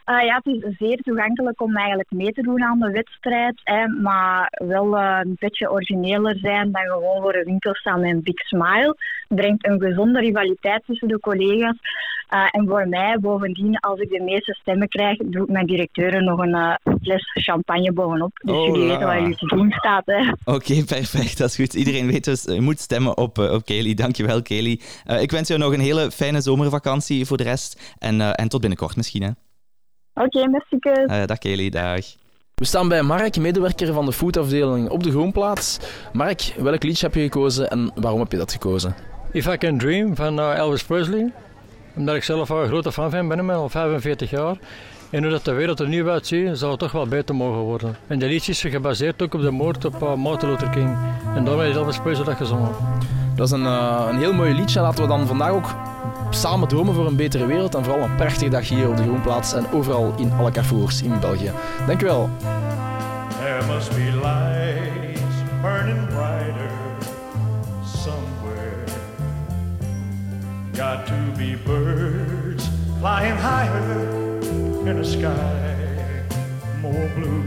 [0.05, 3.87] Eh, ja, het is zeer toegankelijk om eigenlijk mee te doen aan de wedstrijd, hè,
[3.87, 8.23] maar wel eh, een beetje origineler zijn dan gewoon voor een winkel staan met een
[8.23, 8.97] big smile.
[9.27, 11.77] Brengt een gezonde rivaliteit tussen de collega's.
[12.27, 16.23] Eh, en voor mij, bovendien, als ik de meeste stemmen krijg, doe ik mijn directeuren
[16.23, 18.39] nog een eh, fles champagne bovenop.
[18.43, 20.05] Dus Oh, jullie weten wat jullie te doen staat.
[20.55, 21.37] Oké, perfect.
[21.37, 21.73] Dat is goed.
[21.73, 23.93] Iedereen weet dus, je moet stemmen op, op Kelly.
[23.93, 24.79] Dankjewel, Kelly.
[25.19, 27.95] Ik wens jou nog een hele fijne zomervakantie voor de rest.
[27.99, 29.23] En, en tot binnenkort misschien.
[29.23, 29.29] Hè.
[30.13, 30.77] Oké, merci.
[30.79, 32.05] Eh, dag Kelly, dag.
[32.55, 35.79] We staan bij Mark, medewerker van de foodafdeling op de Groenplaats.
[36.11, 38.95] Mark, welk liedje heb je gekozen en waarom heb je dat gekozen?
[39.31, 41.31] If I Can Dream van eh, Elvis Presley.
[41.95, 44.57] Omdat ik zelf een grote fan van ben, al 45 jaar.
[45.09, 47.95] En hoe dat de wereld er nu uitziet, zal het toch wel beter mogen worden.
[48.07, 50.97] En de liedje is gebaseerd ook op de moord op uh, Martin Luther King.
[51.35, 52.71] En daarom heeft Elvis Presley dat gezongen.
[53.35, 54.81] Dat is een, eh, een heel mooi liedje.
[54.81, 55.75] Laten we dan vandaag ook
[56.29, 57.75] samen dromen voor een betere wereld.
[57.75, 61.19] En vooral een prachtige dag hier op de Groenplaats en overal in alle carrefours in
[61.19, 61.51] België.
[61.87, 62.29] Dankjewel.
[63.39, 66.71] There must be lights burning brighter
[67.83, 68.83] somewhere.
[70.73, 74.07] Got to be birds flying higher
[74.85, 75.73] in a sky
[76.83, 77.43] more blue.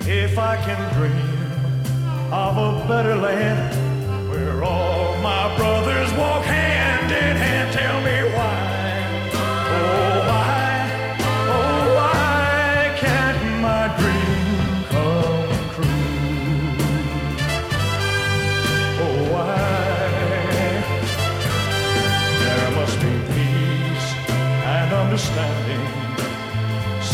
[0.00, 6.95] If I can dream of a better land where all my brothers walk hand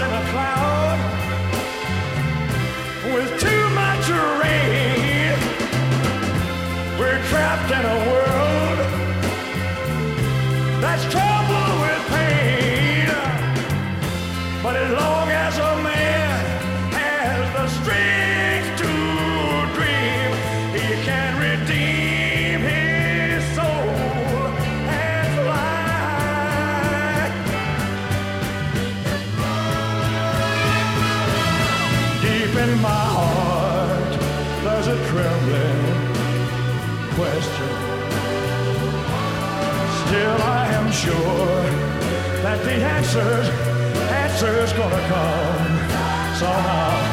[0.00, 0.59] in a cloud
[42.78, 43.48] the answers,
[44.10, 47.09] answers gonna come somehow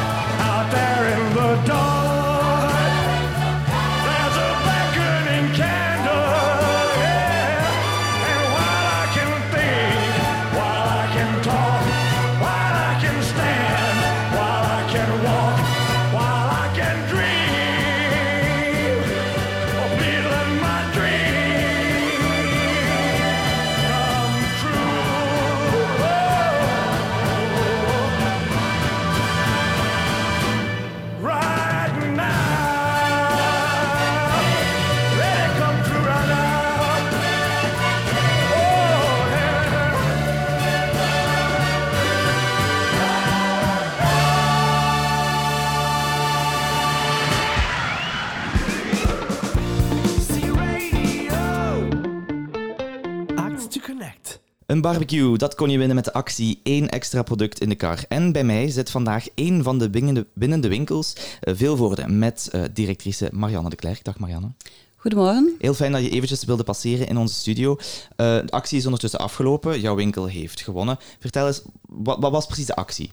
[54.78, 58.04] Een barbecue, dat kon je winnen met de actie één extra product in de kar.
[58.08, 61.12] En bij mij zit vandaag één van de binnen de, binnen de winkels,
[61.42, 64.04] uh, Vilvoorde, met uh, directrice Marianne de Klerk.
[64.04, 64.50] Dag Marianne.
[64.96, 65.54] Goedemorgen.
[65.58, 67.70] Heel fijn dat je eventjes wilde passeren in onze studio.
[67.72, 67.76] Uh,
[68.16, 70.98] de actie is ondertussen afgelopen, jouw winkel heeft gewonnen.
[71.18, 73.10] Vertel eens, wat, wat was precies de actie?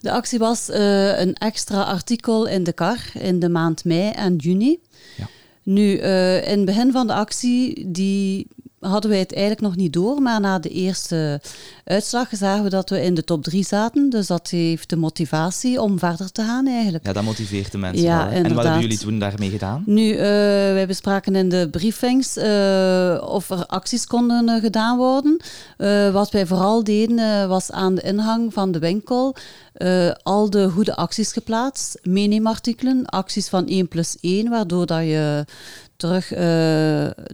[0.00, 4.36] De actie was uh, een extra artikel in de kar in de maand mei en
[4.36, 4.78] juni.
[5.16, 5.28] Ja.
[5.62, 8.46] Nu, uh, in het begin van de actie, die
[8.90, 11.40] hadden wij het eigenlijk nog niet door, maar na de eerste
[11.84, 14.10] uitslag zagen we dat we in de top 3 zaten.
[14.10, 17.06] Dus dat heeft de motivatie om verder te gaan eigenlijk.
[17.06, 18.32] Ja, dat motiveert de mensen ja, wel.
[18.32, 19.82] En wat hebben jullie toen daarmee gedaan?
[19.86, 25.40] Nu, uh, wij bespraken in de briefings uh, of er acties konden uh, gedaan worden.
[26.12, 29.36] wat wij vooral deden was aan de ingang van de winkel
[29.72, 31.98] eh, al de goede acties geplaatst.
[32.02, 35.44] Meeneemartikelen, acties van 1 plus 1, waardoor dat je
[36.02, 36.38] terug eh,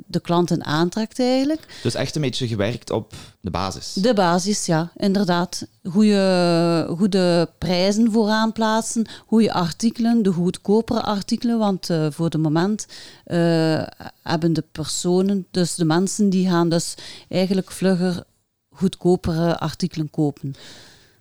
[0.06, 1.80] de klanten aantrekt eigenlijk.
[1.82, 3.92] Dus echt een beetje gewerkt op de basis.
[3.92, 5.66] De basis, ja, inderdaad.
[5.82, 12.86] Goede, goede prijzen vooraan plaatsen, goede artikelen, de goedkopere artikelen, want eh, voor het moment
[13.24, 13.82] eh,
[14.22, 16.94] hebben de personen, dus de mensen, die gaan dus
[17.28, 18.22] eigenlijk vlugger
[18.70, 20.54] goedkopere artikelen kopen.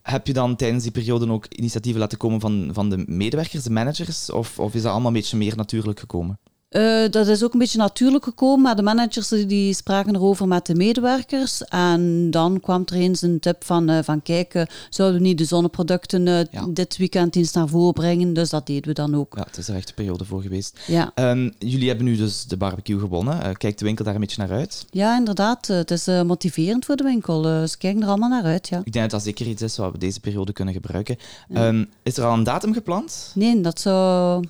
[0.01, 3.69] Heb je dan tijdens die periode ook initiatieven laten komen van, van de medewerkers, de
[3.69, 4.31] managers?
[4.31, 6.39] Of, of is dat allemaal een beetje meer natuurlijk gekomen?
[6.70, 10.65] Uh, dat is ook een beetje natuurlijk gekomen, maar de managers die spraken erover met
[10.65, 11.65] de medewerkers.
[11.65, 15.45] En dan kwam er eens een tip van, uh, van kijk, zouden we niet de
[15.45, 16.65] zonneproducten uh, ja.
[16.70, 18.34] dit weekend eens naar voren brengen?
[18.34, 19.36] Dus dat deden we dan ook.
[19.36, 20.80] Ja, het is er echt een periode voor geweest.
[20.88, 21.11] Ja.
[21.15, 23.57] Um, jullie hebben nu dus de barbecue gewonnen.
[23.57, 24.86] kijkt de winkel daar een beetje naar uit?
[24.89, 25.68] Ja, inderdaad.
[25.68, 27.68] het is motiverend voor de winkel.
[27.68, 28.82] ze kijken er allemaal naar uit, ja.
[28.84, 31.18] Ik denk dat dat zeker iets is wat we deze periode kunnen gebruiken.
[31.49, 31.68] Ja.
[31.68, 33.32] Um, is er al een datum gepland?
[33.36, 34.43] Nee, dat zou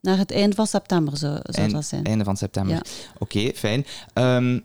[0.00, 2.04] naar het einde van september zou, zou Eind, dat zijn.
[2.04, 2.74] Einde van september.
[2.74, 2.82] Ja.
[3.18, 3.86] Oké, okay, fijn.
[4.14, 4.64] Um,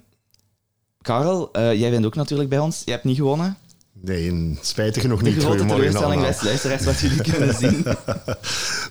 [1.01, 2.81] Karel, uh, jij bent ook natuurlijk bij ons.
[2.85, 3.57] Je hebt niet gewonnen.
[4.01, 5.35] Nee, spijtig genoeg niet.
[5.35, 6.29] De grote Goedemorgen teleurstelling, allemaal.
[6.29, 7.85] beste luisteraars, wat jullie kunnen zien.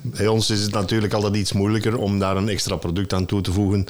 [0.03, 3.41] Bij ons is het natuurlijk altijd iets moeilijker om daar een extra product aan toe
[3.41, 3.79] te voegen.
[3.81, 3.87] Uh,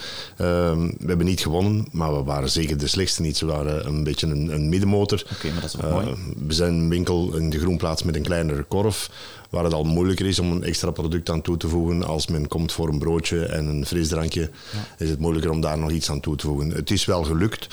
[0.99, 3.41] we hebben niet gewonnen, maar we waren zeker de slechtste niet.
[3.41, 5.23] We waren een beetje een, een middenmotor.
[5.25, 6.17] Oké, okay, maar dat is ook uh, mooi.
[6.47, 9.11] We zijn een winkel in de Groenplaats met een kleinere korf,
[9.55, 12.05] waar het al moeilijker is om een extra product aan toe te voegen.
[12.05, 14.41] Als men komt voor een broodje en een frisdrankje,
[14.73, 15.05] ja.
[15.05, 16.71] is het moeilijker om daar nog iets aan toe te voegen.
[16.71, 17.69] Het is wel gelukt.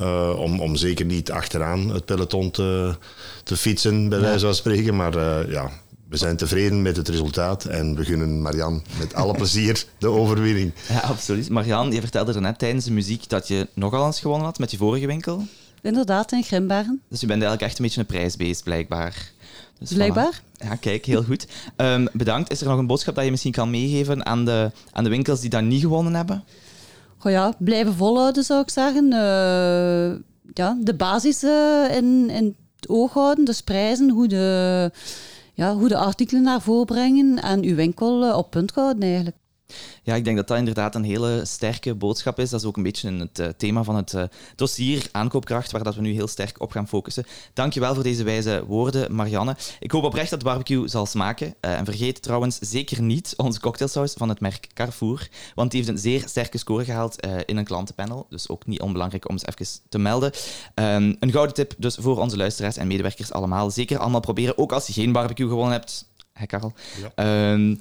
[0.00, 2.96] Uh, om, om zeker niet achteraan het peloton te,
[3.44, 4.24] te fietsen, bij ja.
[4.24, 4.96] wijze van spreken.
[4.96, 5.70] Maar uh, ja,
[6.08, 10.72] we zijn tevreden met het resultaat en we gunnen Marian met alle plezier de overwinning.
[10.88, 11.48] Ja, absoluut.
[11.48, 14.70] Marian, je vertelde er net tijdens de muziek dat je nogal eens gewonnen had met
[14.70, 15.46] je vorige winkel.
[15.82, 17.00] Inderdaad, in Grimbaren.
[17.08, 19.30] Dus je bent eigenlijk echt een beetje een prijsbeest, blijkbaar.
[19.78, 20.40] Dus Blijkbaar.
[20.42, 20.46] Voilà.
[20.68, 21.46] Ja, kijk, heel goed.
[21.76, 22.50] Um, bedankt.
[22.50, 25.40] Is er nog een boodschap dat je misschien kan meegeven aan de, aan de winkels
[25.40, 26.44] die dat niet gewonnen hebben?
[27.18, 29.04] Goh ja, blijven volhouden zou ik zeggen.
[29.04, 30.18] Uh,
[30.54, 34.90] ja, de basis uh, in, in het oog houden, dus prijzen, hoe de,
[35.54, 39.36] ja, hoe de artikelen naar voren brengen en uw winkel uh, op punt houden eigenlijk.
[40.02, 42.50] Ja, ik denk dat dat inderdaad een hele sterke boodschap is.
[42.50, 44.22] Dat is ook een beetje het uh, thema van het uh,
[44.56, 47.24] dossier aankoopkracht, waar dat we nu heel sterk op gaan focussen.
[47.52, 49.56] Dankjewel voor deze wijze woorden, Marianne.
[49.80, 51.46] Ik hoop oprecht dat de barbecue zal smaken.
[51.46, 55.92] Uh, en vergeet trouwens zeker niet onze cocktailsaus van het merk Carrefour, want die heeft
[55.92, 58.26] een zeer sterke score gehaald in een klantenpanel.
[58.28, 60.32] Dus ook niet onbelangrijk om eens even te melden.
[60.74, 63.70] Um, een gouden tip dus voor onze luisteraars en medewerkers allemaal.
[63.70, 66.08] Zeker allemaal proberen, ook als je geen barbecue gewonnen hebt.
[66.32, 66.72] Hé, Karel.
[67.16, 67.52] Ja.
[67.52, 67.78] Um,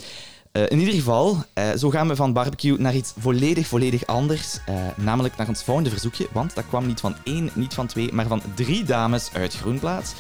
[0.56, 4.60] uh, in ieder geval, uh, zo gaan we van barbecue naar iets volledig, volledig anders.
[4.70, 6.28] Uh, namelijk naar ons volgende verzoekje.
[6.32, 10.14] Want dat kwam niet van één, niet van twee, maar van drie dames uit Groenplaats.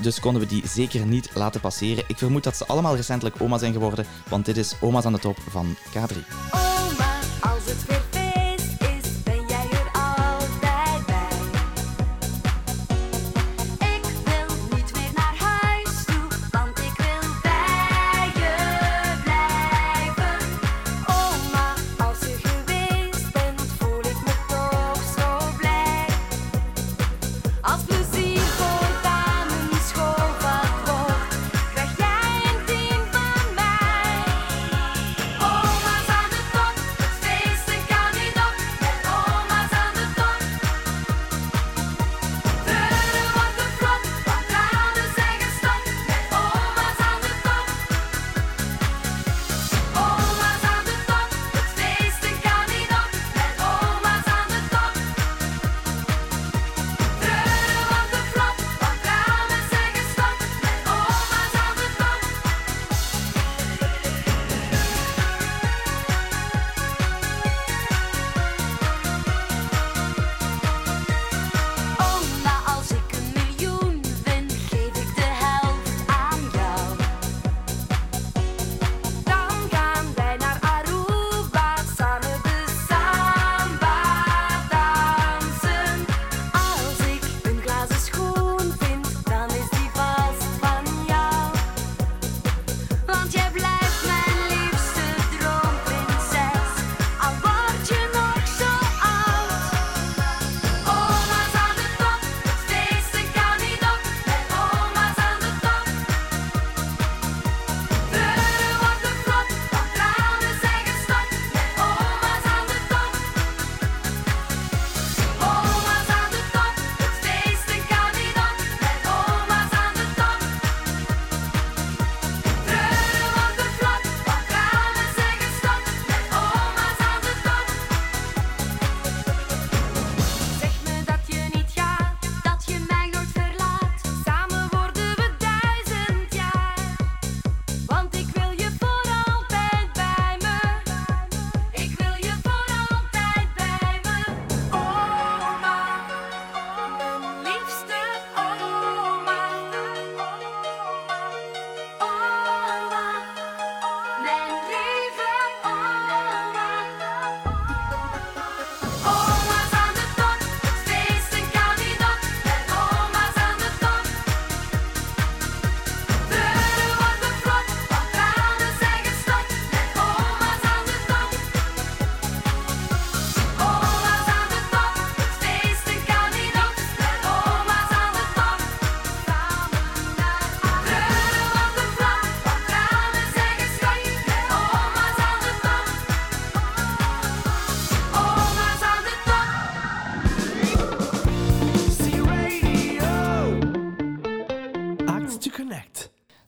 [0.00, 2.04] dus konden we die zeker niet laten passeren.
[2.06, 4.06] Ik vermoed dat ze allemaal recentelijk oma zijn geworden.
[4.28, 6.71] Want dit is Oma's aan de top van K3.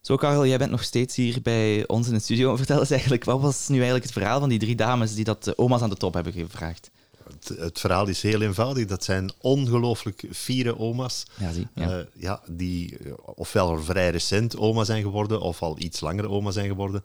[0.05, 2.57] Zo, Karel, jij bent nog steeds hier bij ons in de studio.
[2.57, 5.47] Vertel eens eigenlijk, wat was nu eigenlijk het verhaal van die drie dames die dat
[5.47, 6.91] eh, oma's aan de top hebben gevraagd?
[7.29, 8.87] Het, het verhaal is heel eenvoudig.
[8.87, 11.25] Dat zijn ongelooflijk fiere oma's.
[11.37, 11.69] Ja, zie.
[11.75, 11.99] Ja.
[11.99, 16.51] Eh, ja, die eh, ofwel vrij recent oma zijn geworden, of al iets langer oma
[16.51, 17.05] zijn geworden.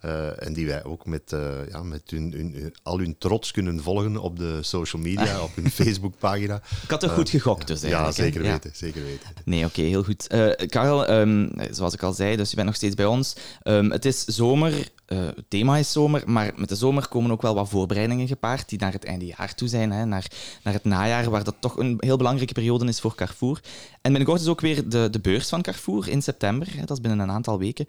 [0.00, 3.82] Eh, en die wij ook met, eh, ja, met hun, hun, al hun trots kunnen
[3.82, 6.54] volgen op de social media, op hun Facebookpagina.
[6.82, 8.22] Ik had toch Eh, goed gegokt dus Ja, eigenlijk, hè?
[8.24, 8.50] zeker Ja.
[8.52, 8.70] weten.
[8.74, 9.28] Zeker weten.
[9.44, 10.26] Nee, oké, heel goed.
[10.68, 13.36] Karel, ehm, zoals ik al zei, dus je bent nog steeds bij ons.
[13.62, 17.54] Ehm, het is zomer, het thema is zomer, maar met de zomer komen ook wel
[17.54, 20.26] wat voorbereidingen gepaard die naar het einde jaar toe zijn, hè, naar,
[20.62, 23.60] naar het najaar, waar dat toch een heel belangrijke periode is voor Carrefour.
[24.02, 27.00] En binnenkort is ook weer de, de beurs van Carrefour in september, hè, dat is
[27.00, 27.86] binnen een aantal weken.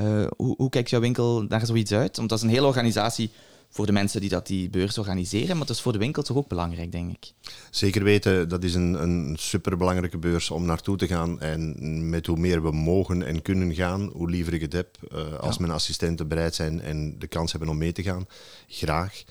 [0.00, 2.16] Eh, hoe, hoe kijkt jouw winkel daar zoiets uit?
[2.16, 3.30] Want dat is een hele organisatie
[3.70, 6.36] voor de mensen die dat die beurs organiseren, maar het is voor de winkel toch
[6.36, 7.32] ook belangrijk, denk ik.
[7.70, 11.40] Zeker weten, dat is een, een superbelangrijke beurs om naartoe te gaan.
[11.40, 14.96] En met hoe meer we mogen en kunnen gaan, hoe liever ik het heb.
[15.10, 18.26] Eh, als mijn assistenten bereid zijn en de kans hebben om mee te gaan,
[18.68, 19.22] graag.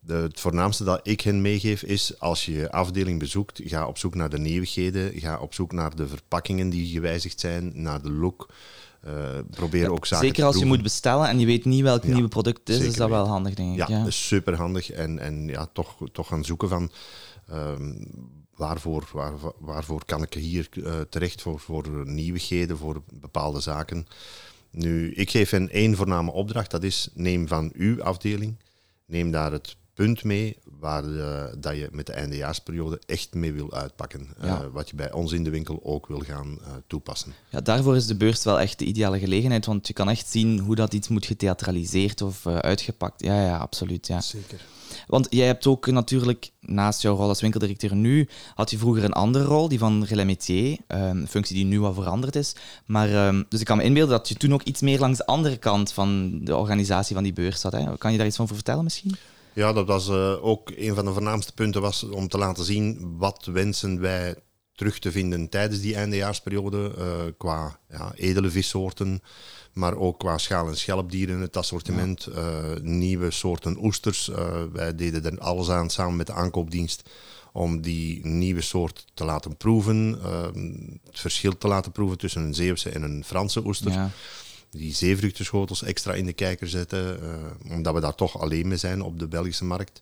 [0.00, 3.98] De, het voornaamste dat ik hen meegeef is, als je je afdeling bezoekt, ga op
[3.98, 8.10] zoek naar de nieuwigheden, ga op zoek naar de verpakkingen die gewijzigd zijn, naar de
[8.10, 8.48] look.
[9.00, 12.04] Eh, probeer ook zaken Zeker te als je moet bestellen en je weet niet welk
[12.04, 13.88] nieuwe product het is, is dat wel handig, denk ik.
[13.88, 14.90] Ja, is super handig.
[14.90, 16.90] En, en ja, toch, toch gaan zoeken van
[17.48, 17.94] ehm,
[18.54, 24.06] waarvoor, waar, waarvoor kan ik hier eh, terecht voor, voor nieuwigheden, voor bepaalde zaken.
[24.70, 28.56] Nu, ik geef hen één voorname opdracht, dat is neem van uw afdeling,
[29.06, 33.72] neem daar het punt mee waar eh, dat je met de eindejaarsperiode echt mee wil
[33.72, 34.28] uitpakken.
[34.40, 37.34] Eh, wat je bij ons in de winkel ook wil gaan eh, toepassen.
[37.48, 40.58] Ja, daarvoor is de beurs wel echt de ideale gelegenheid, want je kan echt zien
[40.58, 43.22] hoe dat iets moet getheatraliseerd of eh, uitgepakt.
[43.22, 44.06] Ja, ja, absoluut.
[44.06, 44.20] Ja.
[44.20, 44.60] Zeker.
[45.06, 49.12] Want jij hebt ook natuurlijk, naast jouw rol als winkeldirecteur nu, had je vroeger een
[49.12, 52.54] andere rol, die van relais métier, een functie die nu wat veranderd is.
[52.86, 55.26] Maar, ehm, dus ik kan me inbeelden dat je toen ook iets meer langs de
[55.26, 57.72] andere kant van de organisatie van die beurs zat.
[57.72, 57.98] Hè?
[57.98, 59.16] Kan je daar iets van voor vertellen misschien?
[59.58, 63.16] Ja, dat was eh, ook een van de voornaamste punten was om te laten zien
[63.16, 64.34] wat wensen wij
[64.74, 67.04] terug te vinden tijdens die eindejaarsperiode eh,
[67.38, 69.22] qua ja, edele vissoorten,
[69.72, 74.30] maar ook qua schaal- en schelpdieren, het assortiment, eh, nieuwe soorten oesters.
[74.72, 77.10] Wij deden er alles aan samen met de aankoopdienst
[77.52, 80.18] om die nieuwe soort te laten proeven,
[81.04, 84.10] het verschil te laten proeven tussen een Zeeuwse en een Franse oester Ja.
[84.70, 89.02] Die zeevruchtenschotels extra in de kijker zetten, eh, omdat we daar toch alleen mee zijn
[89.02, 90.00] op de Belgische markt.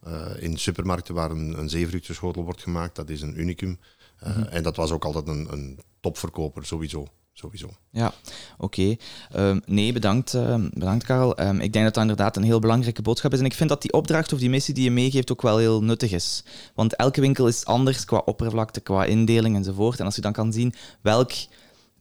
[0.00, 3.78] Eh, in supermarkten waar een, een zeevruchtenschotel wordt gemaakt, dat is een unicum.
[4.18, 4.42] Eh, Mhm.
[4.42, 7.06] En dat was ook altijd een, een topverkoper, sowieso.
[7.34, 7.70] sowieso.
[7.90, 8.12] Ja,
[8.58, 8.96] oké.
[9.30, 11.36] Ehm, nee, bedankt, ehm, bedankt Karel.
[11.36, 13.38] Ehm, ik denk dat dat inderdaad een heel belangrijke boodschap is.
[13.38, 15.82] En ik vind dat die opdracht of die missie die je meegeeft ook wel heel
[15.82, 16.44] nuttig is.
[16.74, 19.98] Want elke winkel is anders qua oppervlakte, qua indeling enzovoort.
[19.98, 21.32] En als je dan kan zien welk,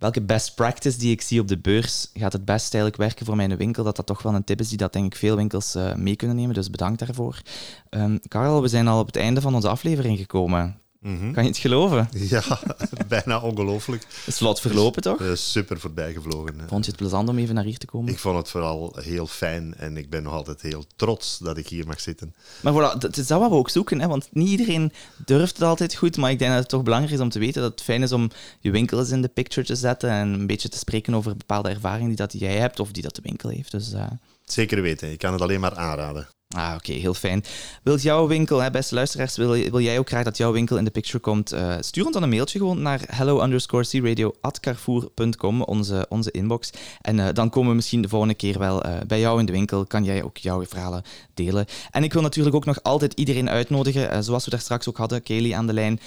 [0.02, 3.36] welke best practice die ik zie op de beurs gaat het best eigenlijk werken voor
[3.36, 5.76] mijn winkel, dat dat toch wel een tip is die dat denk ik veel winkels
[5.76, 6.54] eh, mee kunnen nemen.
[6.54, 7.42] Dus bedankt daarvoor.
[7.90, 10.80] Ehm, Karel, we zijn al op het einde van onze aflevering gekomen.
[11.02, 11.32] Mhm.
[11.32, 12.10] Kan je het geloven?
[12.12, 12.44] Ja,
[13.08, 14.02] bijna ongelooflijk.
[14.02, 15.22] Het is vlot verlopen, toch?
[15.22, 16.56] Eh, super voorbij gevlogen.
[16.68, 18.12] Vond je het plezant om even naar hier te komen?
[18.12, 21.68] Ik vond het vooral heel fijn en ik ben nog altijd heel trots dat ik
[21.68, 22.36] hier mag zitten.
[22.62, 24.08] Maar voilà, dat is dat wat we ook zoeken, hè?
[24.08, 24.92] want niet iedereen
[25.26, 27.62] durft het altijd goed, maar ik denk dat het toch belangrijk is om te weten
[27.62, 28.30] dat het fijn is om
[28.60, 31.70] je winkel eens in de picture te zetten en een beetje te spreken over bepaalde
[31.70, 33.72] ervaringen die dat jij hebt of die dat de winkel heeft.
[33.72, 34.06] Dus, eh,
[34.46, 36.28] Zeker weten, ik kan het alleen maar aanraden.
[36.56, 37.44] Ah, oké, heel fijn.
[37.84, 40.84] Wilt jouw winkel, hè, beste luisteraars, wil, wil jij ook graag dat jouw winkel in
[40.84, 41.52] de picture komt?
[41.52, 43.84] eh, stuur ons dan een mailtje gewoon naar hello underscore
[45.68, 46.70] onze, onze inbox.
[47.02, 49.52] En eh, dan komen we misschien de volgende keer wel eh, bij jou in de
[49.52, 49.86] winkel.
[49.86, 51.66] Kan jij ook jouw verhalen delen.
[51.92, 55.24] En ik wil natuurlijk ook nog altijd iedereen uitnodigen, zoals we daar straks ook hadden,
[55.24, 56.00] Kaylee aan de lijn.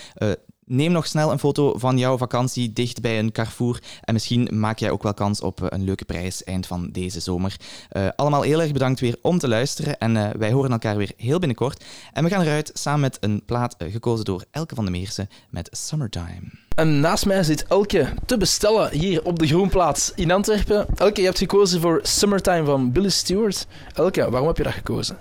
[0.66, 3.82] Neem nog snel een foto van jouw vakantie dicht bij een Carrefour.
[4.00, 7.20] En misschien maak jij ook wel kans op eh, een leuke prijs eind van deze
[7.20, 7.56] zomer.
[7.88, 9.98] Eh, allemaal heel erg bedankt weer om te luisteren.
[9.98, 11.84] En eh, wij horen elkaar weer heel binnenkort.
[12.12, 15.68] En we gaan eruit samen met een plaat gekozen door Elke van de Meersen met
[15.72, 16.62] Summertime.
[16.74, 20.86] En naast mij zit Elke te bestellen hier op de Groenplaats in Antwerpen.
[20.96, 23.66] Elke, je hebt gekozen voor Summertime van Billy Stewart.
[23.94, 25.18] Elke, waarom heb je dat gekozen?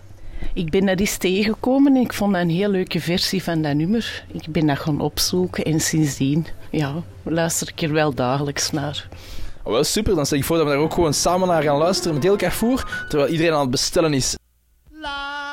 [0.53, 3.73] Ik ben dat eens tegengekomen en ik vond dat een heel leuke versie van dat
[3.73, 4.25] nummer.
[4.31, 6.45] Ik ben dat gaan opzoeken en sindsdien
[6.77, 9.07] ja, luister ik er wel dagelijks naar.
[9.63, 11.77] Oh, wel super, dan stel ik voor dat we daar ook gewoon samen naar gaan
[11.77, 14.37] luisteren met heel Carrefour, terwijl iedereen aan het bestellen is.
[14.91, 15.52] la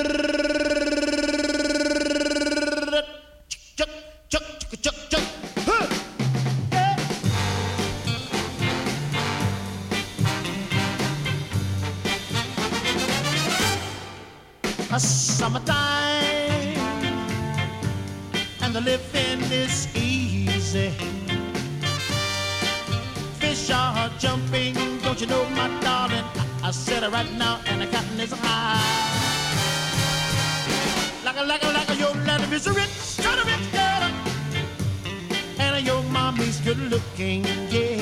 [18.83, 20.89] living is easy.
[23.39, 24.73] Fish are jumping,
[25.03, 26.25] don't you know, my darling?
[26.63, 28.81] I, I said it right now, and the cotton is high.
[31.23, 34.03] Like a, like a, like a, your daddy is a rich, kind rich girl,
[35.59, 38.01] and your mommy's good looking, yeah.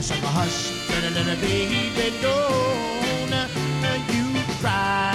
[0.00, 0.58] So hush,
[0.90, 3.12] little, little baby, don't
[4.12, 5.11] you cry.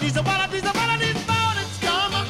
[0.00, 2.14] These, one of these, one of these mornings come.
[2.14, 2.26] uh,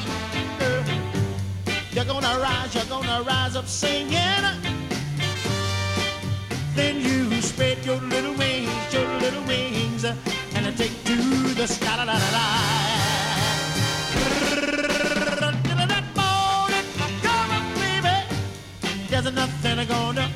[1.93, 4.45] You're gonna rise, you're gonna rise up singing.
[6.75, 11.17] Then you spread your little wings, your little wings, and take to
[11.55, 11.97] the sky.
[11.97, 12.47] La, la, la, la.
[16.17, 16.87] Morning,
[17.23, 18.17] come baby.
[19.11, 20.28] There's nothing I'm gonna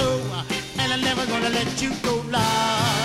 [0.00, 3.01] and I'm never gonna let you go, love.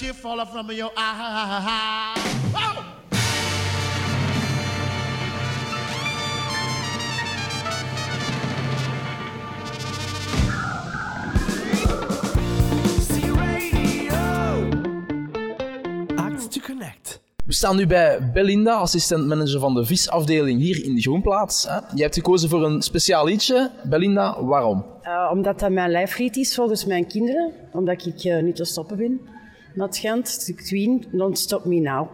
[0.00, 2.14] Tear fall from your eye.
[2.54, 2.84] Oh!
[16.16, 17.20] Act to Connect.
[17.46, 21.68] We staan nu bij Belinda, assistent-manager van de visafdeling hier in de Groenplaats.
[21.68, 21.78] hè.
[21.94, 23.70] Je hebt gekozen voor een speciaal liedje.
[23.84, 24.84] Belinda, waarom?
[25.02, 27.52] Eh, omdat dat mijn lijflied is volgens mijn kinderen.
[27.72, 29.20] Omdat ik eh, niet te stoppen ben.
[29.74, 32.08] Met Gent, de Queen, Don't Stop Me Now.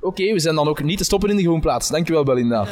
[0.00, 1.88] Oké, we zijn dan ook niet te stoppen in de Groenplaats.
[1.88, 2.68] Dankjewel, Belinda.